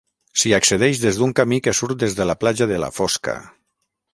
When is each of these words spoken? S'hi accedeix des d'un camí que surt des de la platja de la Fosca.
S'hi 0.43 0.53
accedeix 0.57 1.01
des 1.03 1.19
d'un 1.19 1.35
camí 1.41 1.59
que 1.67 1.73
surt 1.81 2.01
des 2.05 2.17
de 2.21 2.27
la 2.31 2.37
platja 2.45 2.71
de 2.73 2.81
la 2.85 2.91
Fosca. 2.99 3.37